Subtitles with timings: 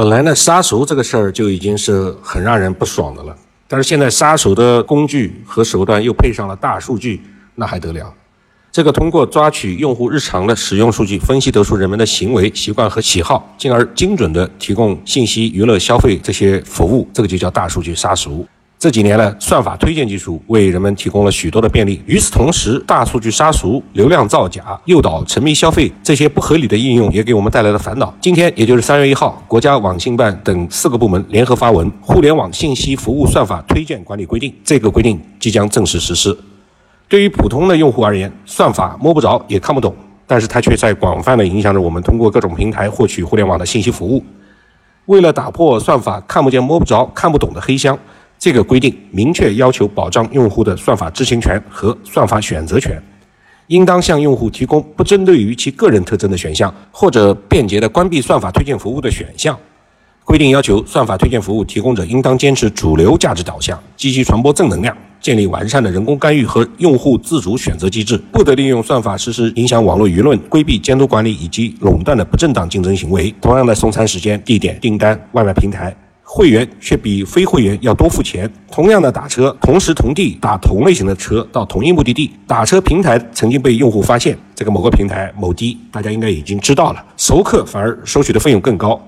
[0.00, 3.36] 本来呢，杀熟这个事儿就已经是很让人不爽的了，
[3.68, 7.20] 但是现在杀熟的工具和手段又配上了大数据，
[7.56, 8.10] 那还得了？
[8.72, 18.48] 这个通过抓取用户日常的使用数据，分析得出人们的行为习惯和喜好，进而精准的提供信息、娱乐、消费这些服务，这个就叫大数据杀熟。
[18.80, 22.00] 这几年呢，算法推荐技术为人们提供了许多的便利。
[22.06, 28.10] 与此同时，大数据杀熟、流量造假、诱导沉迷消费这些不合理的应用，也给我们带来了烦恼。
[28.22, 36.34] 今天，也就是三月一号，国家网信办等四个部门联合发文《互联网信息服务算法推荐管理规定》，这个规定即将正式实施。
[37.06, 39.94] 对于普通的用户而言，算法摸不着也看不懂，
[40.26, 44.24] 但是它却在广泛的影响着我们通过各种平台获取互联网的信息服务。
[45.04, 47.98] 为了打破算法看不见、摸不着、看不懂的黑箱。
[48.40, 52.98] 这个规定明确要求保障用户的算法知情权和算法选择权，
[53.66, 59.54] 应当向用户提供不针对于其个人特征的选项，或者便捷的关闭算法推荐服务的选项。
[60.24, 73.34] 规定要求，算法推荐服务提供者应当坚持主流价值导向，积极传播正能量，建立完善的人工干预和用户自主选择机制，不得利用算法实施影响网络舆论、规避监督管理以及垄断的不正当竞争行为。
[73.40, 75.94] 同样的送餐时间、地点、订单、外卖平台。
[76.32, 78.48] 会员却比非会员要多付钱。
[78.70, 89.00] 同样的打车，同时同地打同类型的车到同一目的地，打车平台曾经被用户发现，这个某个平台某滴，大家应该已经知道了，熟客反而收取的费用更高。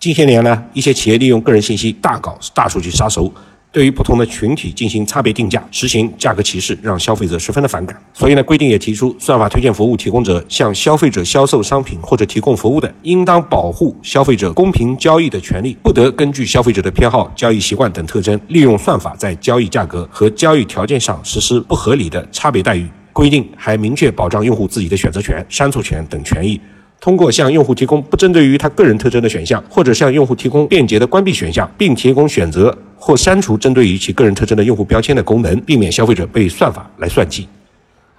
[0.00, 3.32] 近些年呢，一些企业利用个人信息大搞大数据杀熟。
[3.74, 8.00] 对于不同的群体进行差别定价，实行价格歧视，让消费者十分的反感。
[8.12, 22.86] 所以呢，规定也提出，算法推荐服务提供者向消费者销售商品或者提供服务的，应当保护消费者公平交易的权利，不得根据消费者的偏好、交易习惯等特征，利用算法在交易价格和交易条件上实施不合理的差别待遇。
[23.12, 26.60] 规定还明确保障用户自己的选择权、删除权等权益。
[27.00, 32.76] 通过向用户提供不针对于他个人特征的选项，或者向用户提供便捷的关闭选项，并提供选择
[33.06, 37.46] 或删除针对于其个人特征的用户标签的功能，避免消费者被算法来算计。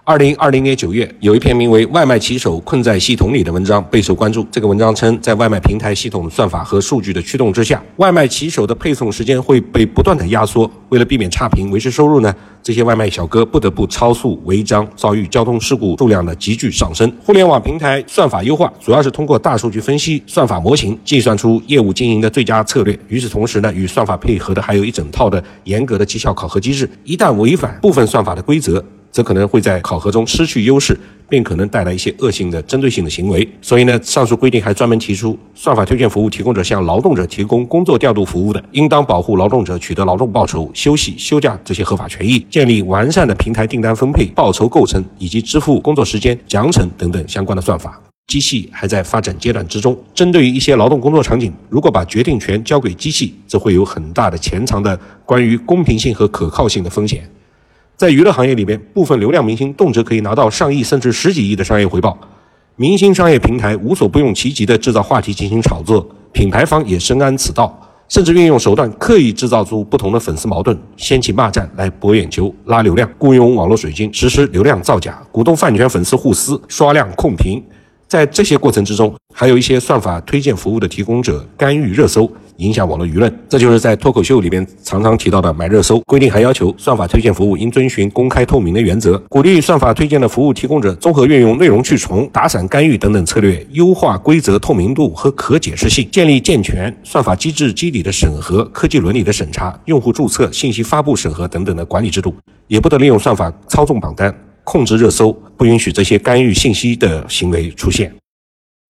[0.07, 4.45] 二零二零年九月，有一篇名为《外卖骑手困在系统里》的文章备受关注。
[4.51, 10.69] 这个文章称，在外卖平台系统算法和数据的驱动之下，外卖骑手的配送时间会被不断的压缩。
[10.89, 17.11] 为了避免差评、维持收入呢，这些外卖小哥不得不超速违章，遭遇交通事故数量的急剧上升。
[17.23, 22.95] 互联网平台算法优化主要是通过大数据分析、算法模型计算出业务经营的最佳策略。
[23.07, 26.87] 与此同时呢，与算法配合的还有一整套的严格的绩效考核机制。
[27.03, 30.99] 一旦违反部分算法的规则，则可能会在考核中失去优势，
[31.29, 33.47] 并可能带来一些恶性的针对性的行为。
[33.61, 47.97] 所以呢，上述规定还专门提出，算法推荐服务提供者向劳动者提供工作调度服务的，应当保护劳动者取得劳动报酬、休息、休假这些合法权益，建立完善的平台订单分配、报酬构成以及支付工作时间、奖惩等等相关的算法。
[48.27, 57.23] 机器还在发展阶段之中，针对于一些劳动工作场景，如果把决定权交给机器，则会有很大的潜藏的关于公平性和可靠性的风险。
[57.97, 62.17] 在娱乐行业里边，部分流量明星动辄可以拿到上亿甚至十几亿的商业回报，
[62.75, 67.73] 明星商业平台无所不用其极地制造话题进行炒作，品牌方也深谙此道，
[68.09, 77.63] 甚至运用手段刻意制造出不同的粉丝矛盾，掀起骂战来博眼球、拉流量，雇佣网络水军实施流量造假，鼓动饭圈粉丝互撕、刷量、控评。
[78.07, 83.39] 在这些过程之中，还有一些算法推荐服务的提供者干预热搜，影响网络舆论。
[83.49, 86.31] 这就是在脱口秀里边常常提到的买热搜规定。
[86.31, 102.35] 还要求算法推荐服务应遵循公开透明的原则，鼓励算法推荐的服务提供者综合运用内容去重、打散干预等等策略，优化规则透明度和可解释性，建立健全算法机制机理的审核、科技伦理的审查、用户注册、信息发布审核等等的管理制度，
[102.67, 104.33] 也不得利用算法操纵榜单。
[104.65, 108.13] 控制热搜，不允许这些干预信息的行为出现。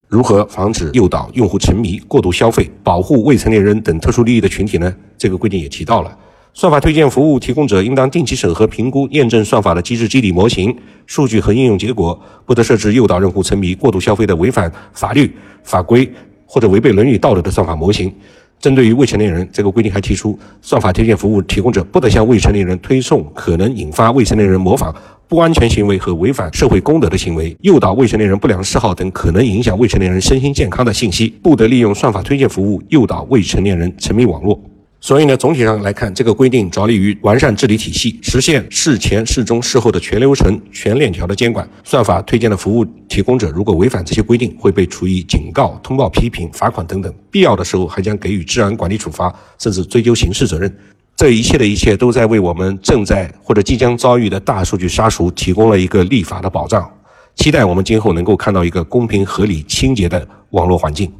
[0.08, 4.92] 如何防止诱导用户沉迷、过度消费，保护未成年人等特殊利益的群体呢？
[5.18, 6.18] 这个规定也提到了，
[6.54, 10.74] 算法推荐服务提供者应当定期审核、评估、验证算法的机制机理模型、
[11.06, 15.30] 数据和应用结果，不得设置诱导用户沉迷、过度消费的违反法律
[15.62, 16.10] 法规
[16.46, 18.12] 或者违背伦理道德的算法模型。
[18.58, 24.94] 针对于未成年人，这个规定还提出，算法推荐服务提供者不得向未成年人推送可能引发未成年人模仿
[25.28, 34.60] 不安全行为和违反社会公德的行为，诱导未成年人不良嗜好等可能影响未成年人身心健康的信息，不得利用算法推荐服务诱导未成年人沉迷网络。
[35.00, 41.68] 所以呢，总体上来看，这个规定着力于完善治理体系，实现事前、事中、事后的全流程、全链条的监管。
[41.82, 50.72] 算法推荐的服务提供者如果违反这些规定，会被处以警告、通报批评、罚款等等，必要的时候还将给予治安管理处罚，甚至追究刑事责任。
[51.16, 56.86] 这一切的一切都在为我们正在或者即将遭遇的大数据杀熟提供了一个立法的保障。
[57.34, 61.10] 期待我们今后能够看到一个公平、合理、清洁的网络环境。